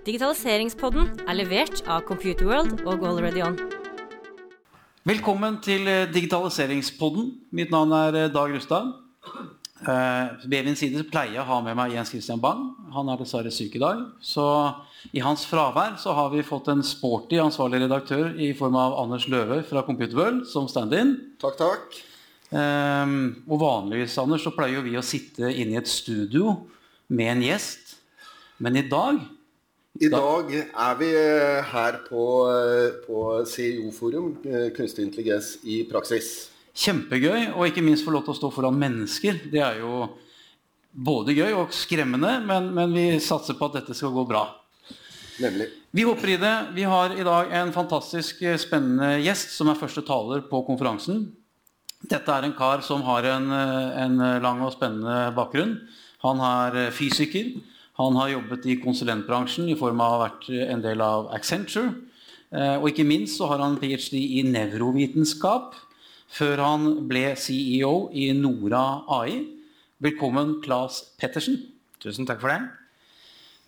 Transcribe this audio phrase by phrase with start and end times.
[0.00, 3.56] Digitaliseringspodden er levert av Computerworld og Already On.
[5.04, 7.26] Velkommen til eh, Digitaliseringspodden.
[7.52, 8.94] Mitt navn er eh, Dag Rustad.
[9.84, 12.62] Eh, ved min side pleier jeg å ha med meg Jens Christian Bang.
[12.94, 14.00] Han er dessverre syk i dag.
[14.24, 14.44] Så
[15.12, 19.26] i hans fravær så har vi fått en sporty ansvarlig redaktør i form av Anders
[19.28, 21.12] Løve fra Computerworld som stand-in.
[21.44, 21.98] Takk, takk.
[22.50, 26.56] Um, og vanligvis Anders, så pleier jo vi å sitte inne i et studio
[27.12, 27.98] med en gjest.
[28.64, 29.20] Men i dag
[29.98, 36.50] I dag er vi eh, her på, eh, på CIO-forum, eh, kunstig intelligens i praksis.
[36.78, 39.40] Kjempegøy, og ikke minst få lov til å stå foran mennesker.
[39.50, 40.06] Det er jo
[40.94, 44.44] både gøy og skremmende, men, men vi satser på at dette skal gå bra.
[45.42, 45.66] Nemlig.
[45.90, 46.54] Vi hopper i det.
[46.76, 51.26] Vi har i dag en fantastisk spennende gjest som er første taler på konferansen.
[52.06, 55.74] Dette er en kar som har en, en lang og spennende bakgrunn.
[56.22, 57.50] Han er fysiker.
[58.00, 61.92] Han har jobbet i konsulentbransjen i form av å ha vært en del av Accenture.
[62.50, 64.16] Eh, Og ikke minst så har han ph.d.
[64.16, 65.76] i nevrovitenskap
[66.30, 69.42] før han ble CEO i Nora AI.
[70.00, 71.58] Velkommen, Claes Pettersen.
[72.00, 72.60] Tusen takk for det.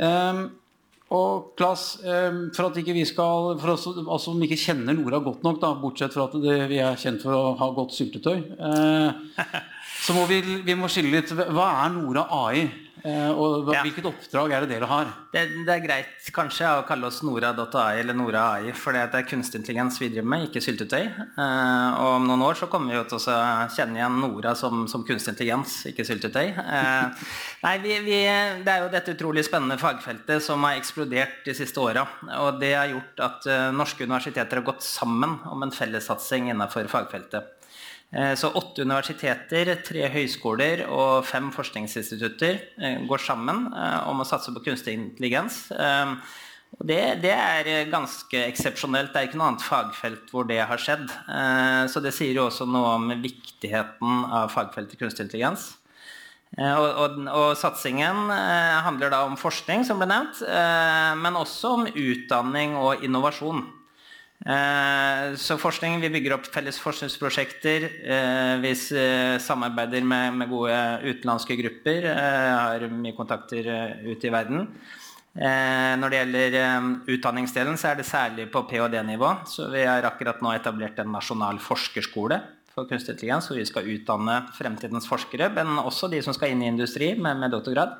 [0.06, 0.46] Ehm,
[1.12, 5.20] og Claes, ehm, for at ikke vi skal For oss altså, som ikke kjenner Nora
[5.20, 8.38] godt nok, da, bortsett fra at det, vi er kjent for å ha godt syltetøy,
[8.56, 9.44] eh,
[10.06, 11.34] så må vi, vi må skille litt.
[11.34, 12.64] Hva er Nora AI?
[13.04, 14.10] Eh, og Hvilket Ja.
[14.12, 15.08] oppdrag er det dere har?
[15.32, 15.42] det.
[15.66, 19.98] Det er greit kanskje å kalle oss Nora.ai eller Nora.ai, for det er kunstig intelligens
[19.98, 21.06] vi driver med, ikke syltetøy.
[21.08, 23.36] Eh, og om noen år så kommer vi jo til å
[23.74, 26.52] kjenne igjen Nora som, som kunstig intelligens, ikke syltetøy.
[26.54, 27.24] Eh,
[27.64, 28.20] nei, vi, vi,
[28.62, 32.06] det er jo dette utrolig spennende fagfeltet som har eksplodert de siste åra.
[32.38, 37.58] Og det har gjort at norske universiteter har gått sammen om en fellessatsing innenfor fagfeltet.
[38.12, 44.28] Eh, Så åtte universiteter, tre høyskoler og fem forskningsinstitutter eh, går sammen eh, om å
[44.28, 45.64] satse på kunstig intelligens.
[46.72, 49.10] Det, det er ganske eksepsjonelt.
[49.12, 51.04] Det er ikke noe annet fagfelt hvor det har skjedd.
[51.92, 55.66] Så det sier jo også noe om viktigheten av fagfeltet kunstig intelligens.
[56.56, 58.32] Og, og, og satsingen
[58.88, 60.40] handler da om forskning, som ble nevnt,
[61.20, 63.66] men også om utdanning og innovasjon.
[64.46, 67.84] Eh, Så forskning, Vi bygger opp felles forskningsprosjekter.
[68.04, 68.74] eh, Vi
[69.38, 72.04] samarbeider med, gode utenlandske grupper.
[72.04, 74.68] eh, Har mye kontakter eh, ute i verden.
[75.36, 76.80] Eh, Når det gjelder eh,
[77.16, 79.46] utdanningsdelen, så er det særlig på ph.d.-nivå.
[79.46, 82.40] Så vi har akkurat nå etablert en nasjonal forskerskole
[82.74, 86.62] for kunstig intelligens, hvor vi skal utdanne fremtidens forskere, men også de som skal inn
[86.62, 87.98] i industri med, med doktorgrad.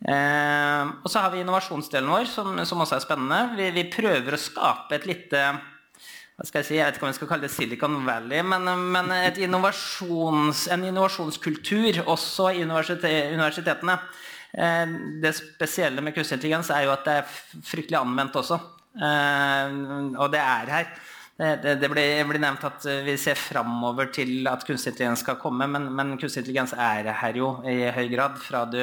[0.00, 3.40] Eh, og så har vi innovasjonsdelen vår, som, som også er spennende.
[3.58, 5.44] Vi, vi prøver å skape et lite
[6.40, 8.64] hva skal jeg si, jeg vet ikke om vi skal kalle det Silicon Valley, men,
[8.94, 9.10] men
[9.44, 13.98] innovasjons, en innovasjonskultur også i universitet, universitetene.
[14.56, 17.34] Eh, det spesielle med kunstig intelligens er jo at det er
[17.68, 18.56] fryktelig anvendt også.
[18.96, 19.76] Eh,
[20.16, 20.90] og det er her.
[21.40, 26.16] Det, blir, nevnt at vi ser framover til at kunstig intelligens skal komme, men, men
[26.16, 28.40] kunstig intelligens er her jo i høy grad.
[28.40, 28.80] Fra du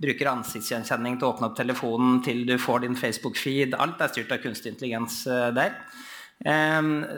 [0.00, 3.76] bruker ansiktsgjenkjenning til å åpne opp telefonen, til du får din Facebook-feed.
[3.80, 5.76] Alt er styrt av kunstig intelligens eh, der.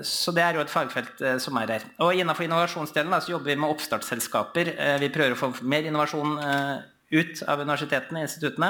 [0.03, 1.85] Så det er jo et fagfelt eh, som er her.
[2.03, 4.73] Og Innenfor innovasjonsdelen så jobber vi med oppstartsselskaper.
[4.75, 6.41] Eh, Vi prøver å få mer innovasjon
[7.13, 8.69] ut av universitetene, og instituttene,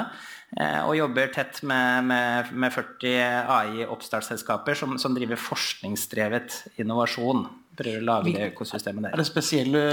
[0.83, 3.13] og jobber tett med, med, med 40
[3.55, 7.45] AI-oppstartsselskaper som, som driver forskningsdrevet innovasjon.
[7.79, 9.85] Prøver å lage det økosystemet Er det spesielle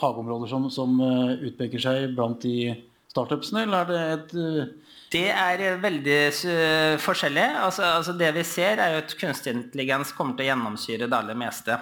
[0.00, 2.74] fagområder som, som utpeker seg blant de
[3.12, 7.48] startupsene, eller er det et eh, Det er eh, veldig eh, forskjellig.
[7.62, 11.18] Altså, altså det vi ser, er jo at kunstig intelligens kommer til å gjennomsyre det
[11.18, 11.76] aller meste.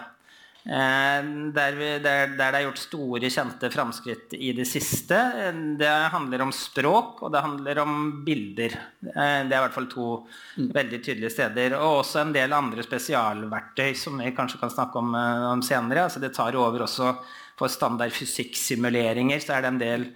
[0.60, 5.18] Eh, der, vi, der, der det er gjort store, kjente framskritt i det siste,
[5.80, 8.74] det handler om språk, og det handler om bilder.
[9.06, 10.08] Eh, det er i hvert fall to
[10.58, 11.76] veldig tydelige steder.
[11.78, 15.14] Og også en del andre spesialverktøy som vi kanskje kan snakke om,
[15.54, 16.08] om senere.
[16.08, 17.14] Altså det tar over også
[17.60, 20.10] for standard fysikksimuleringer, så er det en del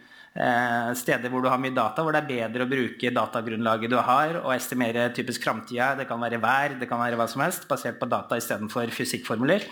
[0.99, 4.41] steder hvor du har mye data, hvor det er bedre å bruke datagrunnlaget du har,
[4.41, 5.93] og estimere typisk framtida.
[6.01, 9.69] Det kan være vær, det kan være hva som helst, basert på data istedenfor fysikkformuler.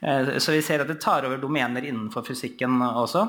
[0.00, 3.26] Eh, så vi ser at det tar over domener innenfor fysikken også.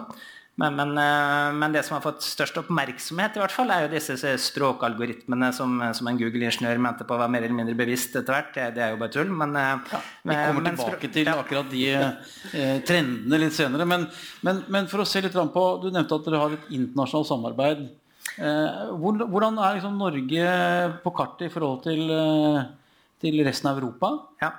[0.58, 3.92] Men, men, eh, men det som har fått størst oppmerksomhet, i hvert fall, er jo
[3.92, 8.50] disse språkalgoritmene som, som en Google-ingeniør mente på var mer eller mindre bevisst etter hvert.
[8.56, 9.30] Det, det er jo bare tull.
[9.30, 13.86] Men, ja, Vi kommer men tilbake til akkurat de eh, trendene litt senere.
[13.86, 14.10] Men,
[14.48, 17.88] men, men for å se litt på Du nevnte at dere har et internasjonalt samarbeid.
[18.38, 20.50] Eh, hvordan er liksom Norge
[21.04, 22.66] på kartet i forhold til, eh,
[23.24, 24.12] til resten av Europa?
[24.42, 24.52] Ja.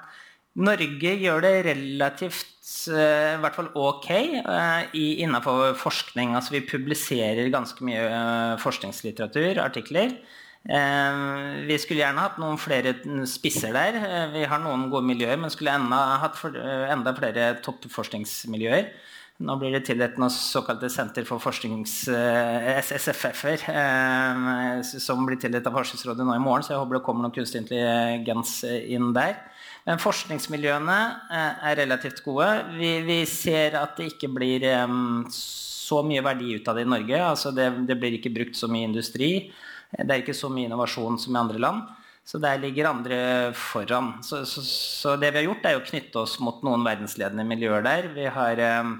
[0.58, 6.34] Norge gjør det relativt eh, i hvert fall ok eh, innenfor forskning.
[6.34, 10.18] Altså vi publiserer ganske mye eh, forskningslitteratur, artikler.
[10.68, 12.90] Vi skulle gjerne hatt noen flere
[13.30, 13.94] spisser der.
[14.34, 18.90] Vi har noen gode miljøer, men skulle enda hatt enda flere toppforskningsmiljøer.
[19.38, 21.92] Nå blir det tildelt noen såkalte Senter for forsknings...
[22.10, 27.24] SSFF-er, eh, som blir tildelt av Forskningsrådet nå i morgen, så jeg håper det kommer
[27.24, 29.38] noen kunstig intelligens inn der.
[29.88, 30.96] Men forskningsmiljøene
[31.32, 32.48] eh, er relativt gode.
[32.76, 36.90] Vi, vi ser at det ikke blir um, så mye verdi ut av det i
[36.92, 37.22] Norge.
[37.24, 39.30] Altså det, det blir ikke brukt så mye industri.
[39.88, 41.86] Det er ikke så mye innovasjon som i andre land.
[42.28, 43.18] Så der ligger andre
[43.56, 44.18] foran.
[44.20, 47.80] Så, så, så, det vi har gjort, er å knytte oss mot noen verdensledende miljøer
[47.86, 48.10] der.
[48.12, 48.98] Vi har um,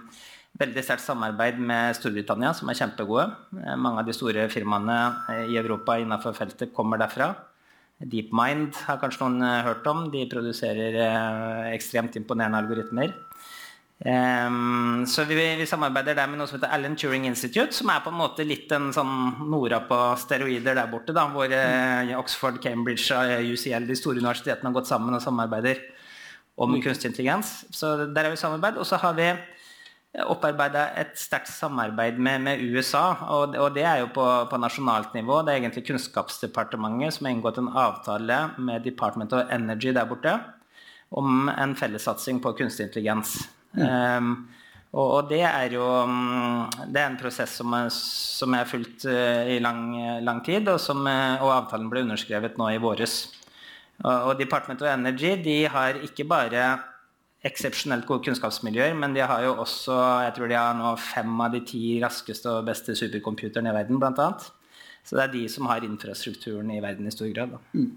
[0.58, 3.29] veldig sterkt samarbeid med Storbritannia, som er kjempegode.
[3.61, 4.96] Eh, mange av de store firmaene
[5.34, 7.34] eh, i Europa innenfor feltet kommer derfra.
[7.98, 10.06] DeepMind har kanskje noen eh, hørt om.
[10.12, 10.98] De produserer
[11.72, 13.16] ekstremt imponerende algoritmer.
[13.98, 18.04] Um, så vi, vi, samarbeider der med noe som heter Alan Turing Institute, som er
[18.04, 22.60] på en måte litt en sånn Nora på steroider der borte, da, hvor uh, Oxford,
[22.62, 25.82] Cambridge og UCL, de store universitetene, har gått sammen og samarbeider
[26.58, 26.82] om mm.
[26.84, 27.64] kunstig intelligens.
[27.74, 28.78] Så der er vi samarbeid.
[28.78, 29.32] Og så har vi
[30.16, 33.12] opparbeida et sterkt samarbeid med, med USA.
[33.28, 35.43] Og, og, det er jo på, på, nasjonalt nivå.
[35.44, 40.38] Det er egentlig Kunnskapsdepartementet som har inngått en avtale med Department of Energy der borte
[41.08, 43.37] om en fellessatsing på kunstig intelligens.
[43.76, 43.84] Mm.
[43.84, 44.32] Um,
[44.96, 49.44] og, og, det er jo mm, det er en prosess som, som har fulgt uh,
[49.49, 49.93] i lang,
[50.25, 53.20] lang tid, og, som, uh, og, avtalen ble underskrevet nå i våres.
[54.05, 56.70] Og, og Department of Energy de har ikke bare
[57.46, 59.94] eksepsjonelt gode kunnskapsmiljøer, men de har jo også
[60.26, 64.00] jeg tror de har nå fem av de ti raskeste og beste supercomputerne i verden,
[64.02, 64.32] bl.a.
[65.06, 67.55] Så det er de som har infrastrukturen i verden i stor grad.
[67.73, 67.88] Mm.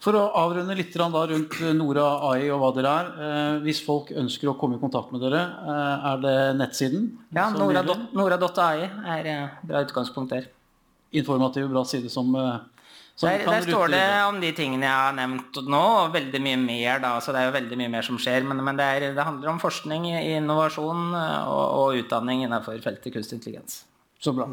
[0.00, 3.08] For å avrunde litt rundt Nora AI og hva dere er.
[3.26, 7.10] Eh, hvis folk ønsker å komme i kontakt med dere, eh, er det nettsiden?
[7.36, 10.48] Ja, nora.ai Nora er bra utgangspunkt der.
[11.12, 12.62] Informativ, bra side som eh,
[13.20, 17.02] der, der står det om de tingene jeg har nevnt nå, og veldig mye mer.
[17.02, 18.46] Da, så det er jo veldig mye mer som skjer.
[18.48, 20.08] Men, men det, er, det, handler om forskning,
[20.38, 23.82] innovasjon og, og utdanning innenfor feltet kunstig intelligens.
[24.20, 24.48] Så bra.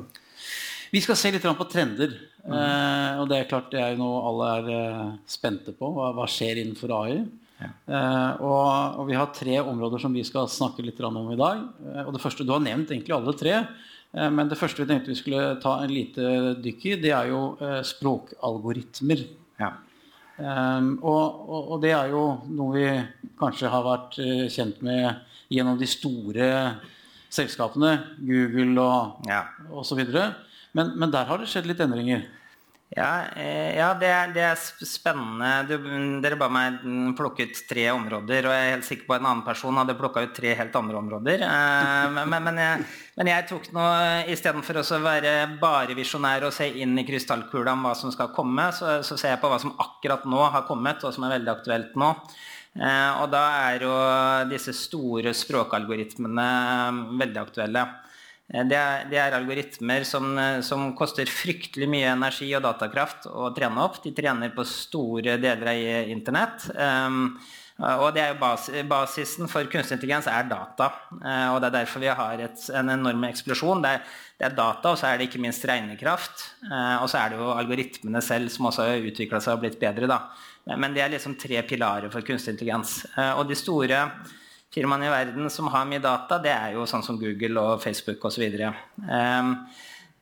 [0.91, 2.13] Vi skal se litt på trender.
[2.47, 2.53] Mm.
[2.55, 5.91] Eh, og det er klart det er jo noe alle er eh, spente på.
[5.95, 7.19] Hva, hva skjer innenfor AI?
[7.57, 7.69] Ja.
[7.89, 11.63] Eh, og, og, vi har tre områder som vi skal snakke litt om i dag.
[11.89, 13.59] Eh, og det første, Du har nevnt egentlig alle tre.
[14.13, 17.31] Eh, men det første vi tenkte vi skulle ta en lite dykk i, det er
[17.33, 19.25] jo eh, språkalgoritmer.
[19.61, 19.73] Ja.
[20.37, 22.23] Um, og, og, og, det er jo
[22.53, 22.89] noe vi
[23.39, 24.19] kanskje har vært
[24.53, 26.49] kjent med gjennom de store
[27.33, 29.41] selskapene, Google og ja.
[29.73, 30.03] osv.
[30.77, 32.27] Men, men der har det skjedd litt endringer.
[32.95, 35.49] Ja, eh, ja det, er, det, er, spennende.
[35.67, 35.75] Du,
[36.23, 36.79] dere ba meg
[37.17, 38.47] plukke ut tre områder.
[38.47, 40.77] Og jeg er helt sikker på at en annen person hadde plukka ut tre helt
[40.79, 41.43] andre områder.
[41.43, 42.87] Eh, men, men, jeg,
[43.19, 43.85] men, jeg, tok nå
[44.31, 48.69] istedenfor å være bare visjonær og se inn i krystallkula om hva som skal komme,
[48.75, 51.55] så, så, ser jeg på hva som akkurat nå har kommet, og som er veldig
[51.57, 52.13] aktuelt nå.
[52.77, 53.93] Eh, og da er jo
[54.47, 56.51] disse store språkalgoritmene
[57.19, 57.89] veldig aktuelle.
[58.53, 63.29] Eh, det er, det er, algoritmer som, eh, som, koster fryktelig mye energi og datakraft
[63.31, 64.01] å trene opp.
[64.03, 66.69] De trener på store deler av internett.
[66.75, 67.37] Um,
[67.77, 70.87] og det er jo bas, Basisen for kunstig intelligens er data.
[71.19, 73.83] Uh, og Det er derfor vi har et, en enorm eksplosjon.
[73.83, 76.47] Det er, det er, data, og så er det ikke minst regnekraft.
[76.65, 79.79] Uh, og så er det jo algoritmene selv som også har utvikla seg og blitt
[79.83, 80.09] bedre.
[80.09, 80.23] Da.
[80.73, 83.03] Men det er liksom tre pilarer for kunstig intelligens.
[83.13, 84.01] Uh, og de store
[84.77, 88.25] firmaene i verden som har mye data, det er jo sånn som Google og Facebook
[88.29, 88.43] osv.
[88.45, 89.53] Um,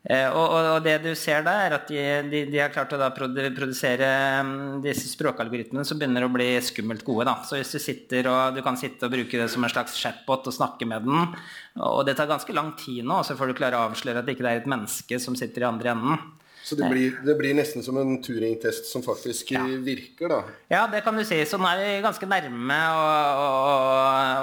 [0.07, 2.95] eh, og, og, og, det du ser da, er at de, de, de har klart
[2.95, 4.09] å produsere
[4.39, 7.27] um, disse språkalgoritmene som begynner å bli skummelt gode.
[7.27, 7.35] Da.
[7.47, 10.47] Så hvis du sitter og du kan sitte og bruke det som en slags chatbot
[10.51, 11.35] og snakke med den,
[11.83, 14.37] og det tar ganske lang tid nå, så får du klare å avsløre at det
[14.37, 16.25] ikke er et menneske som sitter i andre enden.
[16.65, 19.61] Så det blir, det blir, nesten som en Turing-test som faktisk ja.
[19.85, 20.39] virker, da?
[20.71, 21.37] Ja, det kan du si.
[21.45, 23.49] Så nå er vi ganske nærme å, å,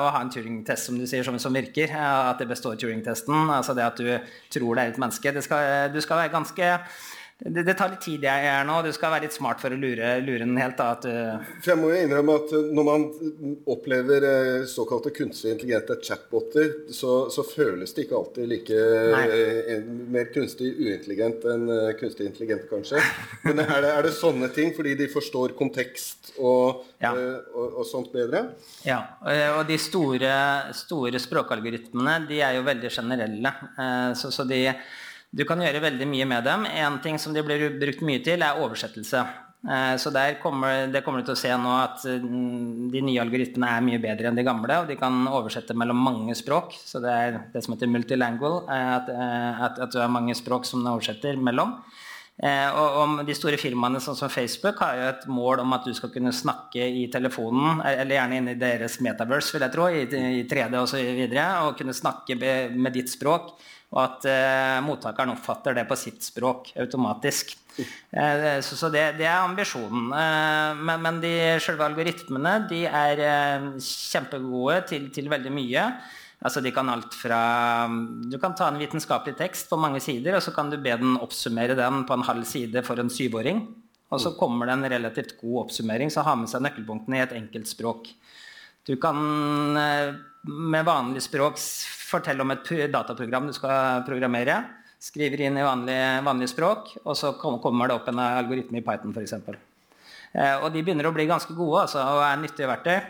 [0.05, 1.91] å ha en Turing-test som du sier, som, som, virker.
[1.99, 3.51] At det består Turing-testen.
[3.51, 4.13] Altså det at du
[4.55, 5.35] tror det er et menneske.
[5.43, 6.71] Skal, du skal være ganske
[7.45, 8.77] det, det, tar litt tid jeg er nå.
[8.87, 10.79] Du skal være litt smart for å lure, lure den helt.
[10.79, 10.95] Da,
[11.59, 13.07] for jeg må jo innrømme at Når man
[13.71, 19.91] opplever eh, såkalte kunstig intelligente chatboter, så, så, føles det ikke alltid like eh, en,
[20.15, 23.03] mer kunstig uintelligent enn eh, kunstig intelligent, kanskje.
[23.49, 27.11] Men er det, er det, sånne ting fordi de forstår kontekst og, ja.
[27.51, 28.47] og, og sånt bedre?
[28.87, 29.01] Ja.
[29.59, 30.33] Og de store,
[30.79, 33.53] store språkalgoritmene de er jo veldig generelle.
[34.19, 34.69] Så, så de
[35.33, 36.67] du kan gjøre veldig mye med dem.
[36.69, 39.23] En ting som de blir brukt mye til, er oversettelse.
[39.63, 43.23] Eh, så der kommer, det kommer du til å se nå at mm, de nye
[43.23, 44.83] algoritmene er mye bedre enn de gamle.
[44.83, 46.77] Og de kan oversette mellom mange språk.
[46.77, 48.65] Så det er det som heter multilingual.
[48.67, 51.79] Eh, at, eh, at, at du har mange språk som den oversetter mellom.
[52.43, 55.85] Eh, og, om de store firmaene sånn som Facebook har jo et mål om at
[55.87, 59.87] du skal kunne snakke i telefonen, eller gjerne inn i deres metaverse, vil jeg tro,
[59.87, 60.03] i,
[60.41, 61.37] i 3D osv., og,
[61.69, 62.39] og kunne snakke
[62.75, 63.55] med ditt språk.
[63.93, 67.53] Og at eh, mottakeren oppfatter det på sitt språk automatisk.
[67.77, 70.09] Eh, så, så det, det, er ambisjonen.
[70.17, 71.33] Eh, men, men de
[71.63, 75.87] selve algoritmene de er eh, kjempegode til, til veldig mye.
[76.43, 77.39] Altså de kan alt fra
[78.31, 81.15] Du kan ta en vitenskapelig tekst på mange sider, og så kan du be den
[81.23, 83.63] oppsummere den på en halv side for en syvåring.
[84.13, 87.33] Og så kommer det en relativt god oppsummering som har med seg nøkkelpunktene i et
[87.39, 88.11] enkelt språk.
[88.85, 89.17] Du kan
[89.79, 91.57] eh, med vanlig språk
[92.11, 94.59] fortelle om et dataprogram du skal programmere.
[95.03, 99.15] Skriver inn i vanlig, vanlig språk, og så kommer det opp en algoritme i Python
[99.15, 99.39] f.eks.
[99.39, 103.01] Eh, og de begynner å bli ganske gode altså, og er nyttige verktøy.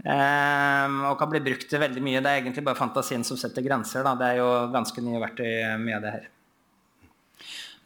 [0.00, 2.20] Um, og kan bli brukt til veldig mye.
[2.24, 4.04] Det er egentlig bare fantasien som setter grenser.
[4.06, 4.14] Da.
[4.16, 5.50] Det er jo ganske nye verktøy
[5.82, 6.28] mye av det her.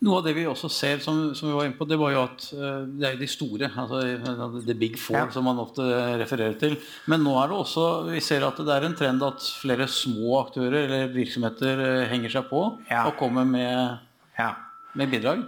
[0.04, 2.22] Noe av det vi også ser, som, som vi var inne på, det var jo
[2.26, 3.70] at uh, det er jo de store.
[3.82, 5.26] altså The big four, ja.
[5.34, 5.86] som man ofte
[6.20, 6.76] refererer til.
[7.10, 10.38] Men nå er det også vi ser at det er en trend at flere små
[10.44, 13.08] aktører eller virksomheter uh, henger seg på ja.
[13.08, 14.00] og kommer med,
[14.38, 14.52] ja.
[14.94, 15.46] med bidrag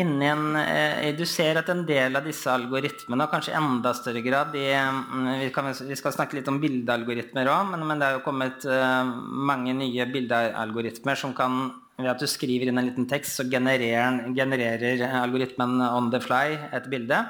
[0.00, 4.22] inni en, eh, Du ser at en del av disse algoritmene, og kanskje enda større
[4.22, 8.08] grad de, mm, vi, kan, vi, skal snakke litt om bildealgoritmer òg, men, men, det
[8.08, 9.04] er jo kommet uh,
[9.50, 14.24] mange nye bildealgoritmer som kan ved at du skriver inn en liten tekst, så genererer,
[14.34, 17.20] genererer algoritmen on the fly et bilde.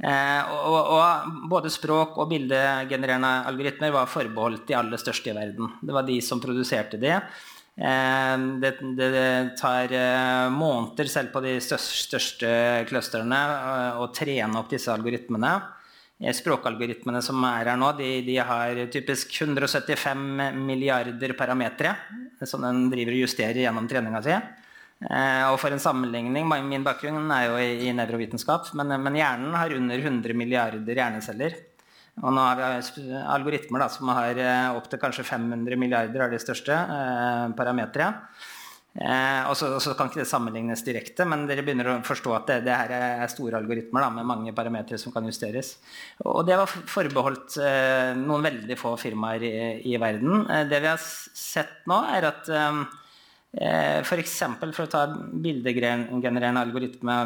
[0.00, 5.74] Eh, og, og, både språk- og bildegenererende algoritmer var forbeholdt de aller største i verden.
[5.82, 7.18] Det var de som produserte de.
[7.78, 12.50] Eh, det, det, tar eh, måneder selv på de største
[12.90, 15.52] clusterne eh, å trene opp disse algoritmene.
[16.36, 20.26] Språkalgoritmene som er her nå, de, de har typisk 175
[20.58, 21.94] milliarder parametere
[22.44, 24.34] som den driver og justerer gjennom treninga si.
[25.48, 30.04] Og for en sammenligning, Min bakgrunn er jo i nevrovitenskap, men, men hjernen har under
[30.10, 31.56] 100 milliarder hjerneceller.
[32.20, 36.40] Og nå har vi algoritmer da, som har eh, opptil kanskje 500 milliarder av de
[36.42, 38.24] største eh.
[38.90, 42.56] Eh, og så kan ikke det sammenlignes direkte, men dere begynner å forstå at det,
[42.66, 45.76] det her er store algoritmer da, med mange parametere som kan justeres.
[46.26, 49.54] Og det var forbeholdt eh, noen veldig få firmaer i,
[49.92, 50.42] i verden.
[50.50, 52.82] Eh, det vi har sett nå, er at eh,
[53.60, 54.36] eh F.eks.
[54.58, 55.06] For, for å ta
[55.46, 57.16] bildegenererende algoritme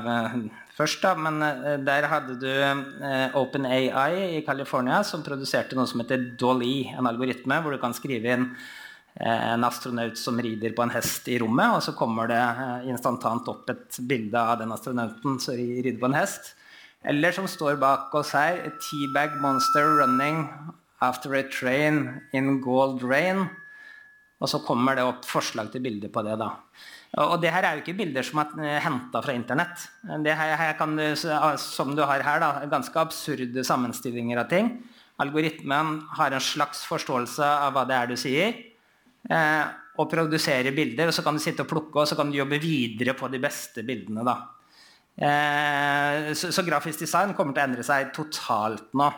[0.78, 6.02] først, da, men uh, der hadde du uh, OpenAI i California som produserte noe som
[6.02, 10.87] heter Dolly, en algoritme hvor du kan skrive inn uh, en astronaut som rider på
[10.87, 12.43] en hest i rommet, og så kommer det
[12.90, 16.54] instantant opp et bilde av den astronauten som rider på en hest.
[17.04, 20.47] Eller som står bak oss her, teabag monster running
[21.04, 23.49] after a train in gold rain.
[24.43, 26.35] Og så kommer det opp forslag til bilder på det.
[26.41, 26.50] da.
[27.23, 29.87] Og det her er jo ikke bilder som er eh, henta fra internett.
[30.25, 30.97] Det her, her kan
[31.62, 34.73] som du har her, da, ganske absurde sammenstillinger av ting.
[35.23, 38.57] Algoritmen har en slags forståelse av hva det er du sier,
[39.31, 39.64] eh,
[39.95, 41.09] og produserer bilder.
[41.09, 43.38] og Så kan du sitte og plukke, og så kan du jobbe videre på de
[43.38, 44.26] beste bildene.
[44.26, 44.37] da.
[45.14, 49.12] Eh, så, så grafisk design kommer til å endre seg totalt nå.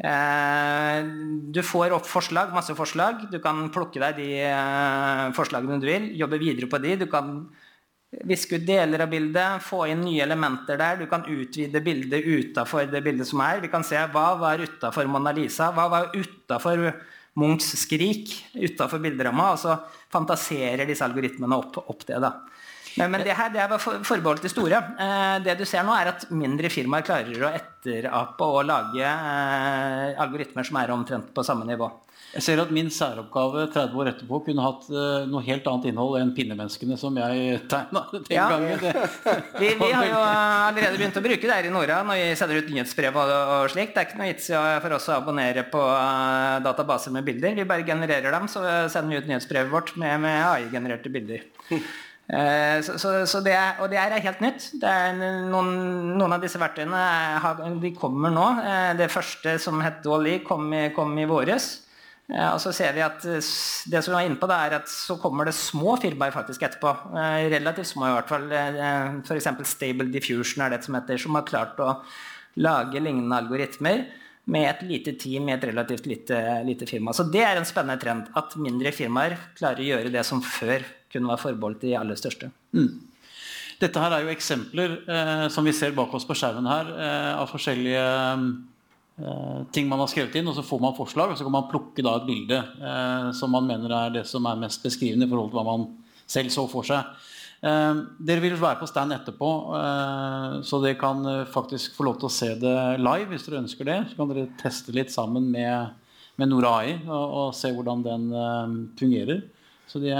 [0.00, 1.04] Eh,
[1.52, 3.26] du får opp forslag, masse forslag.
[3.30, 6.96] Du kan plukke deg de eh, forslagene du vil, jobbe videre på de.
[7.04, 7.34] Du kan
[8.28, 11.00] viske ut deler av bildet, få inn nye elementer der.
[11.00, 13.62] Du kan utvide bildet utafor det bildet som er.
[13.64, 16.88] Vi kan se hva var utafor Mona Lisa, hva var utafor
[17.38, 19.52] Munchs skrik, utafor bilderamma.
[19.54, 19.76] Og så
[20.12, 22.20] fantaserer disse algoritmene opp, opp det.
[22.20, 22.34] da.
[22.98, 24.82] Men, men det her det var forbeholdt de store.
[25.00, 30.22] Eh, det du ser nå, er at mindre firmaer klarer å etterape og lage eh,
[30.22, 31.90] algoritmer som er omtrent på samme nivå.
[32.32, 36.14] Jeg ser at min særoppgave 30 år etterpå kunne hatt uh, noe helt annet innhold
[36.16, 38.46] enn pinnemenneskene som jeg tegna den ja.
[38.48, 38.80] gangen.
[39.60, 42.62] vi, vi, har jo allerede begynt å bruke det her i Nora når vi sender
[42.62, 43.92] ut nyhetsbrev og, og slikt.
[43.92, 45.82] Det er ikke noe vits for oss å abonnere på
[46.64, 47.58] databaser med bilder.
[47.58, 51.44] Vi bare genererer dem, så sender vi ut nyhetsbrevet vårt med, med AI-genererte bilder.
[52.30, 54.68] Eh, så, så, så det er, og det er helt nytt.
[54.86, 55.72] Er noen,
[56.16, 58.48] noen, av disse verktøyene de kommer nå.
[58.62, 61.72] Eh, det første som het Dolly, kom kom i våres.
[62.30, 65.48] Eh, og så ser vi at det som er inne på, er at så kommer
[65.48, 66.94] det små firmaer faktisk etterpå.
[67.52, 68.48] Relativt små i hvert fall.
[69.26, 69.50] F.eks.
[69.74, 71.96] Stable Diffusion er det som heter, som har klart å
[72.62, 74.06] lage lignende algoritmer
[74.52, 77.12] med et lite team i et relativt lite, lite firma.
[77.14, 78.32] Så det er en spennende trend.
[78.38, 82.50] At mindre firmaer klarer å gjøre det som før kunne være forbeholdt de aller største.
[82.76, 83.12] Mm.
[83.82, 87.32] Dette her er jo eksempler eh, som vi ser bak oss på skjermen her, eh,
[87.34, 91.46] av forskjellige eh, ting man har skrevet inn, og så får man forslag, og så
[91.46, 94.84] kan man plukke da et bilde eh, som man mener er det som er mest
[94.84, 95.88] beskrivende i forhold til hva man
[96.30, 97.08] selv så for seg.
[97.62, 102.30] Eh, dere vil være på stand etterpå, eh, så dere kan faktisk få lov til
[102.30, 103.98] å se det live hvis dere ønsker det.
[104.10, 105.98] Så kan dere teste litt sammen med,
[106.38, 108.30] med Nora AI og, og, se hvordan den
[109.00, 109.42] fungerer.
[109.90, 110.12] Så det,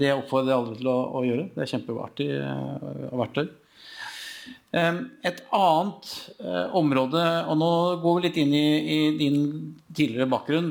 [0.00, 1.46] det oppfordrer jeg alle til å, å, gjøre.
[1.54, 3.46] Det er kjempeartig uh, verktøy.
[4.76, 6.10] Et annet
[6.44, 7.70] uh, område, og nå
[8.02, 9.40] går vi litt inn i, i din
[9.96, 10.68] tidligere bakgrunn,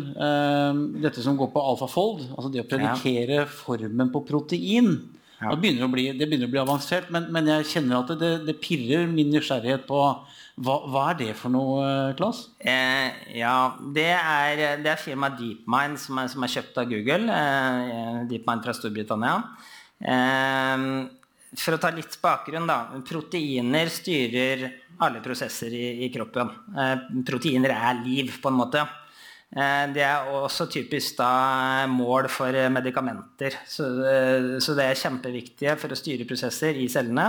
[1.02, 3.50] dette som går på alfafold, altså det å predikere ja.
[3.50, 4.92] formen på protein.
[5.40, 5.50] Ja.
[5.50, 8.56] Det, begynner bli, det, begynner å bli avansert, men, men jeg kjenner at det, det
[8.62, 10.00] pirrer min nysgjerrighet på
[10.56, 12.46] hva, hva, er det for noe, Klas?
[12.64, 17.28] Eh, ja, det er, det er firmaet DeepMind som er, som er, kjøpt av Google.
[17.28, 19.36] Eh, DeepMind fra Storbritannia.
[20.00, 20.86] Eh,
[21.60, 22.80] for å ta litt bakgrunn, da.
[23.08, 24.68] Proteiner styrer
[25.04, 26.54] alle prosesser i, i kroppen.
[26.72, 26.96] Eh,
[27.28, 28.86] proteiner er liv, på en måte.
[29.52, 33.60] Eh, det er også typisk da mål for medikamenter.
[33.68, 37.28] Så, eh, så det er kjempeviktige for å styre prosesser i cellene.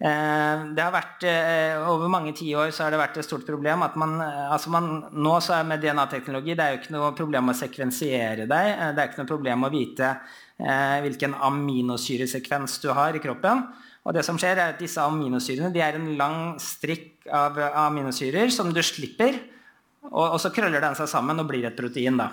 [0.00, 1.26] Eh, det har vært,
[1.90, 5.58] Over mange tiår har det vært et stort problem at man, altså man Nå så
[5.58, 8.72] er med DNA-teknologi det er jo ikke noe problem å sekvensiere deg.
[8.96, 10.14] Det er ikke noe problem å vite
[10.60, 13.62] hvilken aminosyresekvens du har i kroppen.
[14.04, 18.52] Og det som skjer er at Disse aminosyrene de er en lang strikk av aminosyrer
[18.52, 19.36] som du slipper.
[20.08, 22.16] Og, og, så krøller den seg sammen og blir et protein.
[22.20, 22.30] da.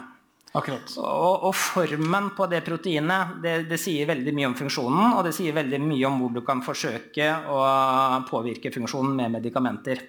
[0.58, 0.94] Akkurat.
[0.98, 5.34] Og, og, formen på det proteinet det, det, sier veldig mye om funksjonen, og det
[5.38, 7.64] sier veldig mye om hvor du kan forsøke å
[8.30, 10.02] påvirke funksjonen med medikamenter.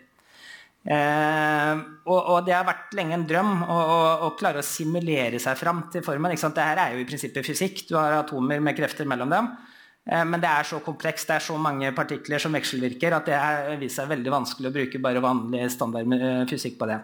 [0.88, 5.40] Eh, og, og, det har vært lenge en drøm å, å, å klare å simulere
[5.42, 6.32] seg fram til formen.
[6.38, 7.82] Dette er jo i prinsippet fysikk.
[7.90, 9.50] Du har atomer med krefter mellom dem.
[10.08, 13.36] Eh, men det er så komplekst, det er så mange partikler som vekselvirker, at det
[13.36, 17.02] har vist seg veldig vanskelig å bruke bare vanlig standard eh, fysikk på det.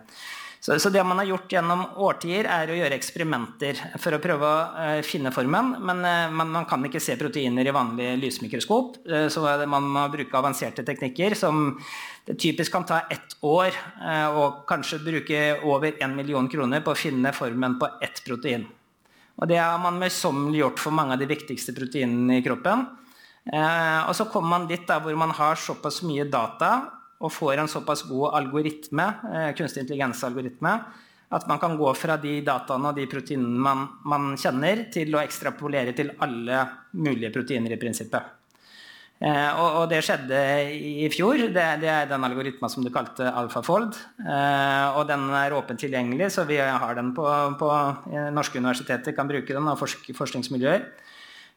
[0.65, 4.49] Så, så, det man har gjort gjennom årtier, er å gjøre eksperimenter for å prøve
[4.49, 5.75] å uh, finne formen.
[5.77, 8.97] Men uh, man, man, kan ikke se proteiner i vanlig lysmikroskop.
[9.05, 11.75] Uh, så man må bruke avanserte teknikker som
[12.25, 13.77] det typisk kan ta ett år,
[14.33, 18.65] og kanskje bruke over en million kroner på å finne formen på ett protein.
[19.37, 22.87] Og det har man møysommelig gjort for mange av de viktigste proteinene i kroppen.
[23.53, 26.73] og så kommer man dit da, hvor man har såpass mye data
[27.21, 30.79] og får en såpass god algoritme, kunstig kunstig intelligensalgoritme
[31.35, 35.23] at man kan gå fra de dataene og de proteinene man, man, kjenner, til å
[35.25, 36.63] ekstrapolere til alle
[37.01, 38.33] mulige proteiner i prinsippet.
[39.25, 40.39] Eh, og, og, det skjedde
[40.75, 41.47] i fjor.
[41.55, 43.97] Det, det er den algoritma som du kalte AlphaFold.
[44.21, 47.27] Eh, og den er åpent tilgjengelig, så vi har den på,
[47.61, 47.71] på
[48.35, 50.87] norske universiteter, kan bruke den, forsk forskningsmiljøer.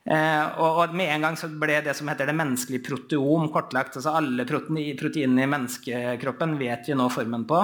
[0.08, 3.98] Eh, og, og, med en gang så ble det som heter det menneskelige proteom kortlagt.
[4.00, 7.60] altså Alle proteinene i menneskekroppen vet vi nå formen på.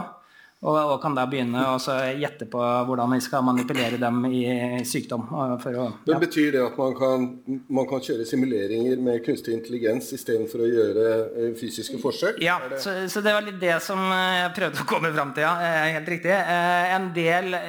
[0.64, 4.44] Og, og kan da begynne å gjette på hvordan vi skal manipulere dem i
[4.88, 5.26] sykdom.
[5.28, 5.88] Å, ja.
[6.08, 7.26] Men Betyr det at man kan,
[7.68, 12.40] man kan kjøre simuleringer med kunstig intelligens istedenfor å gjøre eh, fysiske forsøk?
[12.44, 12.80] Ja, det...
[12.80, 15.44] Så, så, det var litt det som eh, jeg prøvde å komme fram til.
[15.44, 16.32] ja, Helt riktig.
[16.32, 17.60] En del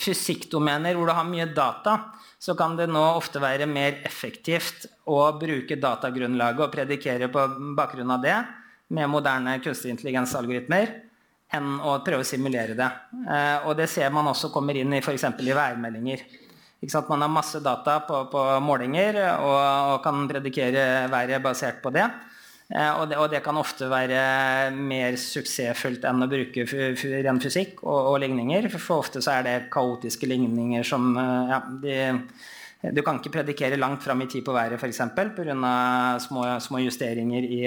[0.00, 1.96] fysikkdomener hvor du har mye data,
[2.42, 7.46] så kan det nå ofte være mer effektivt å bruke datagrunnlaget og predikere på
[7.78, 8.36] bakgrunn av det
[8.94, 11.03] med moderne kunstig intelligens-algoritmer
[11.56, 12.90] enn å prøve å simulere det.
[13.24, 15.26] Eh, og det ser man også kommer inn i f.eks.
[15.40, 16.24] i værmeldinger.
[17.08, 19.56] Man har masse data på, på målinger og,
[19.94, 22.04] og, kan predikere været basert på det.
[22.68, 23.18] Eh, og, det.
[23.18, 23.42] og, det.
[23.44, 26.66] kan ofte være mer suksessfullt enn å bruke
[27.24, 28.68] ren fysikk og, og, ligninger.
[28.74, 31.96] For ofte så er det kaotiske ligninger som eh, ja, de,
[32.94, 35.00] Du kan ikke predikere langt fram i tid på været f.eks.
[35.16, 35.56] pga.
[36.20, 37.62] Små, små justeringer i,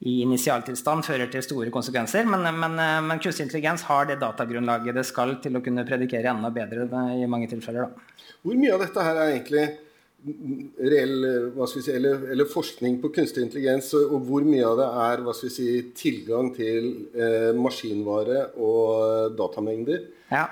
[0.00, 2.24] i initialtilstand fører til store konsekvenser.
[2.28, 6.48] Men, men, men, kunstig intelligens har det datagrunnlaget det skal til å kunne predikere enda
[6.54, 7.90] bedre i mange tilfeller.
[7.90, 8.26] Da.
[8.40, 9.66] Hvor mye av dette her er egentlig
[10.20, 11.14] reell
[11.68, 16.50] si, eller, eller, forskning på kunstig intelligens, og hvor mye av det er si, tilgang
[16.56, 20.08] til eh, maskinvare og datamengder?
[20.32, 20.46] Ja.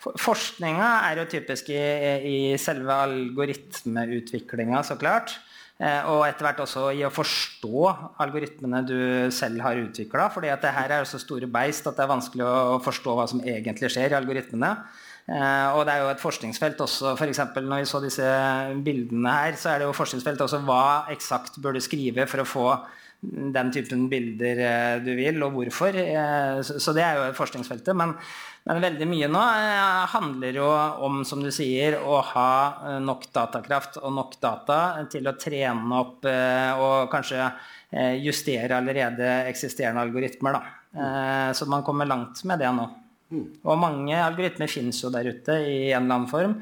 [0.00, 1.80] Forskninga er jo typisk i,
[2.24, 5.34] i selve algoritmeutviklinga, så klart.
[5.80, 8.98] Eh, og etter hvert også i å forstå algoritmene du
[9.32, 10.26] selv har utvikla.
[10.32, 13.24] For det her er jo så store beist at det er vanskelig å forstå hva
[13.30, 14.74] som egentlig skjer i algoritmene.
[15.30, 17.40] Eh, og det er jo et forskningsfelt også, f.eks.
[17.56, 18.28] når vi så disse
[18.84, 22.66] bildene her, så er det jo forskningsfelt også hva eksakt burde skrive for å få
[23.20, 25.96] den typen bilder eh, du vil, og hvorfor.
[26.00, 27.92] Eh, så det er jo forskningsfeltet.
[27.96, 28.14] Men,
[28.68, 29.42] men veldig mye nå
[30.14, 30.68] handler jo
[31.06, 32.50] om, som du sier, å ha
[33.02, 34.80] nok datakraft og nok data
[35.12, 37.46] til å trene opp og kanskje
[38.20, 40.58] justere allerede eksisterende algoritmer.
[40.58, 41.54] Da.
[41.56, 42.84] Så man kommer langt med det nå.
[43.30, 46.56] Og mange algoritmer finnes jo der ute i en eller annen form.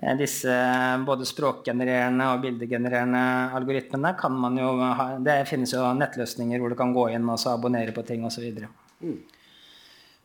[0.00, 0.52] Eh, disse
[1.04, 3.20] både språkgenererende og bildegenererende
[3.58, 7.44] algoritmene kan man jo ha Det finnes jo nettløsninger hvor du kan gå inn og
[7.50, 8.48] abonnere på ting osv.
[9.02, 9.18] Mm.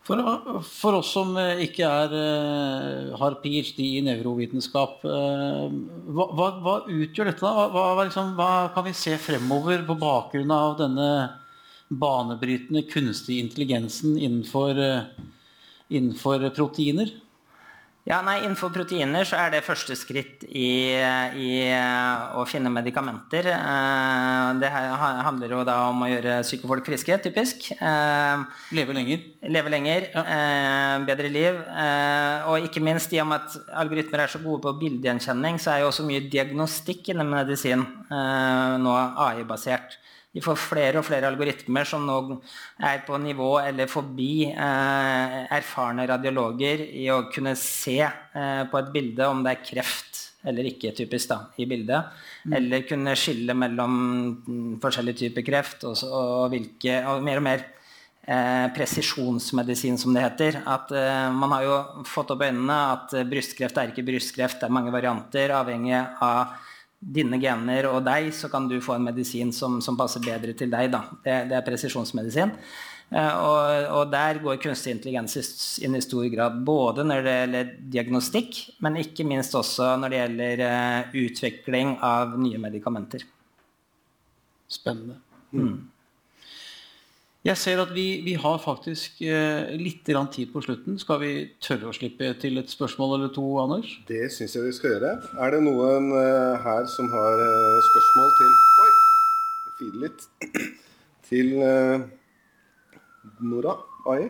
[0.08, 0.22] For,
[0.64, 3.84] for, oss som eh, ikke er, eh, har ph.d.
[3.84, 7.44] i nevrovitenskap, hva, hva, hva, utgjør dette?
[7.44, 7.68] da?
[7.74, 11.10] Hva, liksom, hva, kan vi se fremover på bakgrunn av denne
[11.92, 14.80] banebrytende kunstige intelligensen innenfor,
[15.92, 17.12] innenfor proteiner?
[18.08, 21.50] Ja, nei, Innenfor proteiner så er det første skritt i, i
[22.40, 23.50] å finne medikamenter.
[23.52, 27.68] Eh, det handler jo da om å gjøre syke folk friske, typisk.
[27.76, 28.46] Eh,
[28.80, 29.28] leve lenger.
[29.52, 30.24] Leve lenger, ja.
[30.24, 31.60] Eh, bedre liv.
[32.48, 35.84] Og ikke minst i og med at algoritmer er så gode på bildegjenkjenning, så er
[35.84, 38.96] jo også mye diagnostikk innen medisin nå
[39.28, 40.00] AI-basert.
[40.38, 42.18] Vi får flere og flere algoritmer som nå
[42.86, 48.92] er på nivå eller forbi eh, erfarne radiologer i å kunne se eh, på et
[48.94, 52.14] bilde om det er kreft eller ikke, typisk, da, i bildet.
[52.46, 52.54] Mm.
[52.60, 53.98] Eller kunne skille mellom
[54.46, 60.28] mm, forskjellige typer kreft og, og, hvilke, og mer og mer eh, presisjonsmedisin, som det
[60.28, 60.62] heter.
[60.70, 64.78] At eh, Man har jo fått opp øynene at brystkreft er ikke brystkreft, det er
[64.78, 66.54] mange varianter avhengig av
[67.00, 70.72] dine gener og deg, så kan du få en medisin som, som passer bedre til
[70.72, 70.92] deg.
[70.92, 72.54] Det, det, er presisjonsmedisin.
[73.08, 75.38] Eh, og, og, der går kunstig intelligens
[75.86, 80.24] inn i stor grad både når det gjelder diagnostikk, men ikke minst også når det
[80.24, 83.24] gjelder uh, utvikling av nye medikamenter.
[84.68, 85.22] Spennende.
[85.56, 85.78] Mm.
[87.48, 90.98] Jeg ser at vi, vi har faktisk eh, litt tid på slutten.
[91.00, 91.30] Skal vi
[91.64, 93.88] tørre å slippe til et spørsmål eller to, Anders?
[94.10, 95.14] Det syns jeg vi skal gjøre.
[95.40, 98.52] Er det noen eh, her som har eh, spørsmål til
[98.84, 98.92] Oi!
[99.78, 100.28] Fide litt.
[101.28, 102.04] Til eh,
[103.44, 103.78] Nora
[104.12, 104.28] Ai?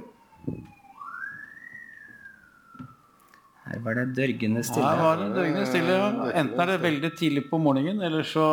[3.68, 4.86] Her var det dørgende stille.
[4.86, 6.00] Her var det dørgende stille.
[6.38, 8.48] Enten er det veldig tidlig på morgenen, eller så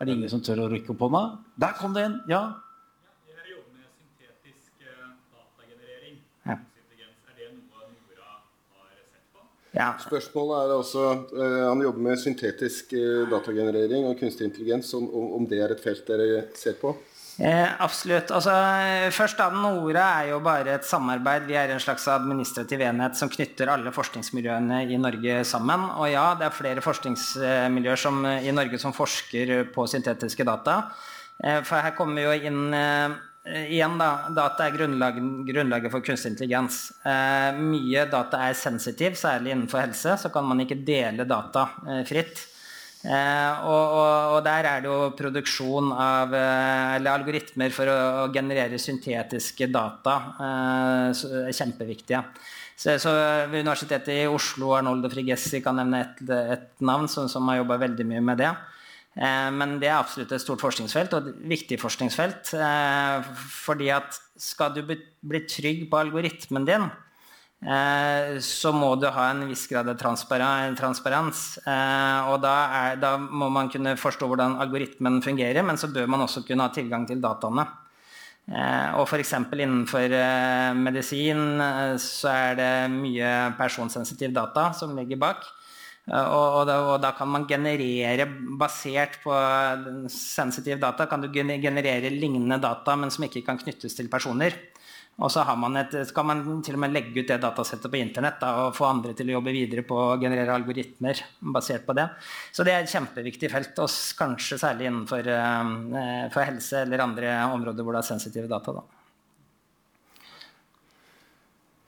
[0.00, 1.26] er det ingen som tør å rykke opp hånda.
[1.60, 2.22] Der kom det en!
[2.32, 2.46] Ja.
[9.74, 9.88] Ja.
[9.98, 14.92] Spørsmålet er altså uh, Han jobber med syntetisk uh, datagenerering og kunstig intelligens.
[14.94, 16.94] Om, om, det er et felt dere ser på?
[17.42, 18.30] Eh, absolutt.
[18.30, 18.52] Altså,
[19.10, 21.48] først da, Nora er jo bare et samarbeid.
[21.48, 25.88] Vi er en slags administrativ enhet som knytter alle forskningsmiljøene i Norge sammen.
[25.98, 30.84] Og ja, det er flere forskningsmiljøer som, i Norge som forsker på syntetiske data.
[31.42, 34.10] Eh, for her kommer vi jo inn eh, Eh, igjen, da.
[34.34, 36.88] Data er grunnlag, grunnlaget for kunstig intelligens.
[37.04, 40.16] Eh, mye data er sensitiv, særlig innenfor helse.
[40.22, 42.46] Så kan man ikke dele data eh, fritt.
[43.04, 47.96] Eh, og, og, og, der er det jo produksjon av eh, eller algoritmer for å,
[48.22, 52.22] å generere syntetiske data eh, kjempeviktige.
[52.74, 53.12] Så, så,
[53.52, 56.24] ved Universitetet i Oslo, Arnoldo Frigessi kan nevne et,
[56.56, 58.54] et navn som, som har jobba veldig mye med det.
[59.14, 62.54] Eh, men det er absolutt et stort forskningsfelt, og et viktig forskningsfelt.
[62.58, 63.30] Eh,
[63.66, 66.88] fordi at skal du bli trygg på algoritmen din,
[67.62, 71.44] eh, så må du ha en viss grad av transparens.
[71.62, 76.26] Og da, er, da må man kunne forstå hvordan algoritmen fungerer, men så bør man
[76.26, 77.66] også kunne ha tilgang til dataene.
[78.44, 79.32] Og f.eks.
[79.56, 80.12] innenfor
[80.76, 81.62] medisin
[81.96, 85.46] så er det mye personsensitiv data som ligger bak.
[86.10, 88.26] Eh, og, og, da, og, da, kan man generere,
[88.60, 89.34] basert på
[90.12, 94.56] sensitive data, kan du generere lignende data, men som ikke kan knyttes til personer.
[95.22, 98.40] Og så man et, kan man til og med legge ut det datasettet på internett
[98.40, 101.20] da, og få andre til å jobbe videre på å generere algoritmer
[101.54, 102.08] basert på det.
[102.50, 107.86] Så det er et kjempeviktig felt, og kanskje særlig innenfor uh, helse eller andre områder
[107.86, 108.74] hvor det er sensitive data.
[108.74, 109.03] Da.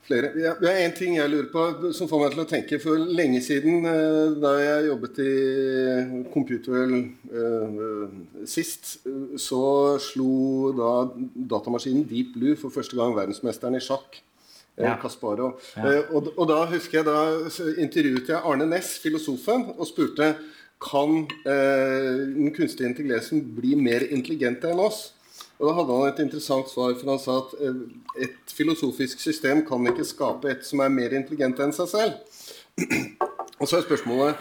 [0.07, 0.31] Flere.
[0.39, 2.79] Ja, det er én ting jeg lurer på som får meg til å tenke.
[2.83, 5.33] For lenge siden, eh, da jeg jobbet i
[6.31, 6.95] Computerwell
[7.35, 8.05] uh,
[8.47, 9.01] sist,
[9.43, 9.63] så
[10.03, 10.93] slo da
[11.57, 14.21] datamaskinen Deep Blue for første gang verdensmesteren i sjakk.
[14.77, 14.95] Ja.
[15.01, 15.57] Kasparo.
[15.75, 15.89] Ja.
[15.89, 20.37] Uh, og, og, da husker jeg da intervjuet jeg Arne Næss, filosofen, og spurte
[20.83, 25.16] kan eh, den kunstige intelligensen bli mer intelligent enn oss.
[25.59, 29.65] Og Da hadde han et interessant svar, for han sa at eh, et filosofisk system
[29.67, 32.19] kan ikke skape et som er mer intelligent enn seg selv.
[33.61, 34.37] Og så er spørsmålet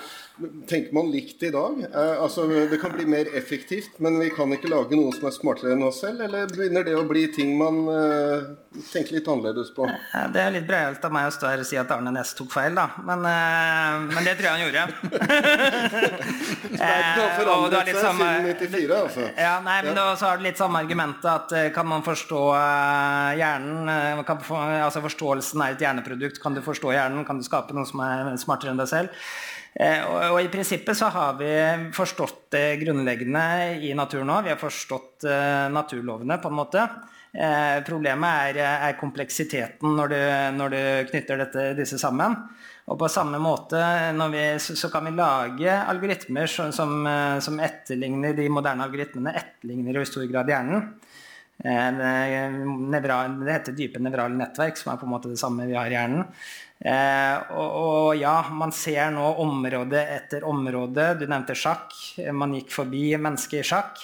[0.67, 1.77] Tenker man likt i dag?
[1.93, 5.35] Eh, altså, Det kan bli mer effektivt, men vi kan ikke lage noe som er
[5.35, 6.25] smartere enn oss selv?
[6.25, 8.49] Eller begynner det å bli ting man eh,
[8.91, 9.87] tenker litt annerledes på?
[10.33, 12.51] Det er litt breialt av meg å stå her og si at Arne Næss tok
[12.51, 12.89] feil, da.
[13.07, 14.83] Men, eh, men, det tror jeg han gjorde.
[16.81, 19.31] det har forandret seg samme, siden 94, altså.
[19.39, 20.05] Ja, nei, men ja.
[20.19, 24.43] så har du litt samme argumentet at eh, kan man forstå uh, hjernen kan,
[24.83, 26.43] altså Forståelsen er et hjerneprodukt.
[26.43, 27.23] Kan du forstå hjernen?
[27.27, 29.27] Kan du skape noe som er smartere enn deg selv?
[29.75, 31.49] Og, i prinsippet så har vi
[31.91, 33.41] forstått det grunnleggende
[33.83, 34.45] i naturen òg.
[34.45, 35.25] Vi har forstått
[35.75, 36.85] naturlovene på en måte.
[37.83, 40.21] Problemet er, er kompleksiteten når du,
[40.55, 40.79] når du
[41.11, 42.37] knytter dette, disse sammen.
[42.85, 43.81] Og på samme måte
[44.31, 50.01] vi, så, kan vi lage algoritmer som, som, eh, som, etterligner de moderne algoritmene etterligner
[50.01, 50.91] i stor grad hjernen.
[51.65, 53.01] Eh, det,
[53.49, 56.27] heter dype nevrale nettverk, som er på en måte det samme vi har i hjernen.
[56.79, 61.13] Eh, og, og, ja, man ser nå område etter område.
[61.19, 61.95] Du nevnte sjakk.
[62.35, 64.03] Man gikk forbi mennesket i sjakk.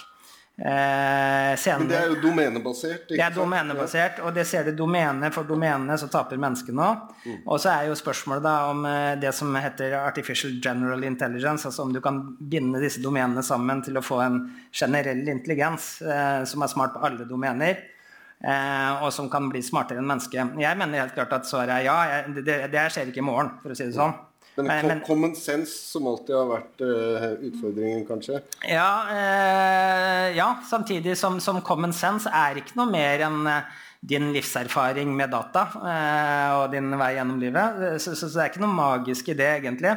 [0.62, 3.08] Eh, Men det er jo domenebasert?
[3.08, 6.90] det er domenebasert, og det ser du domene for domene, så taper mennesket nå.
[7.24, 7.38] Mm.
[7.46, 11.86] Og så er jo spørsmålet da om eh, det som heter artificial general intelligence, altså
[11.86, 14.38] om du kan binde disse domenene sammen til å få en
[14.70, 17.80] generell intelligens eh, som er smart på alle domener.
[18.42, 20.56] Eh, og som kan bli smartere enn mennesket.
[20.58, 21.96] Jeg mener helt klart at svaret er ja.
[22.10, 24.16] Jeg, det, det skjer ikke i morgen, for å si det sånn.
[24.58, 28.42] Men, men common sense, som alltid har vært uh, utfordringen, kanskje?
[28.68, 28.90] Ja,
[30.36, 33.48] ja samtidig som, som, common sense er ikke noe mer enn
[34.02, 35.62] din livserfaring med data
[36.58, 37.82] og din vei gjennom livet.
[38.02, 39.92] Så, så, så, det er ikke noe magisk i det, egentlig.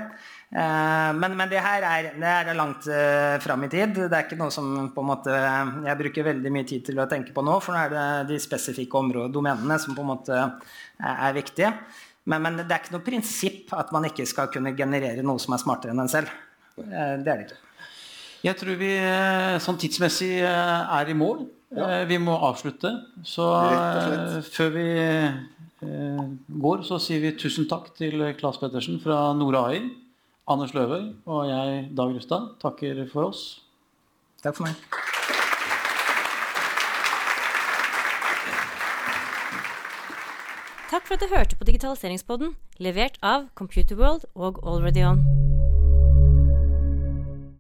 [0.54, 3.98] Men, men, det her er, det er langt uh, fram i tid.
[3.98, 7.08] Det er ikke noe som på en måte jeg bruker veldig mye tid til å
[7.12, 10.38] tenke på nå, for nå er det de spesifikke områdene, domenene, som på en måte
[10.38, 11.74] er, viktige.
[12.30, 15.58] Men, men, det er ikke noe prinsipp at man ikke skal kunne generere noe som
[15.58, 16.32] er smartere enn en selv.
[16.82, 17.62] Eh, det er det ikke.
[18.46, 21.46] Jeg tror vi eh, sånn tidsmessig eh, er i mål.
[21.74, 22.04] Ja.
[22.06, 22.92] Vi må avslutte.
[23.26, 23.48] Så
[24.54, 24.88] før vi
[25.82, 29.86] går, så sier vi tusen takk til Claes Pettersen fra Nora AI.
[30.46, 33.64] Anders Løvøy og jeg, Dag Rustad, takker for oss.
[34.44, 34.78] Takk for meg.
[40.92, 45.55] Takk for at du hørte på Digitaliseringspodden, levert av Computerworld og Already On.